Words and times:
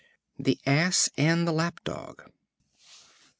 The 0.39 0.57
Ass 0.65 1.11
and 1.15 1.47
the 1.47 1.51
Lap 1.51 1.83
Dog. 1.83 2.23